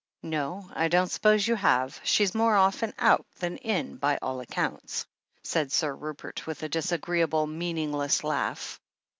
"No, 0.23 0.67
I 0.73 0.87
don't 0.87 1.11
suppose 1.11 1.47
you 1.47 1.53
have. 1.53 2.01
She's 2.03 2.33
more 2.33 2.55
often 2.55 2.91
out 2.97 3.27
than 3.35 3.57
in, 3.57 3.97
by 3.97 4.17
all 4.19 4.39
accounts," 4.39 5.05
said 5.43 5.71
Sir 5.71 5.93
Rupert, 5.95 6.47
with 6.47 6.63
a 6.63 6.69
disagreeable, 6.69 7.45
meaningless 7.45 8.23
laugh. 8.23 8.81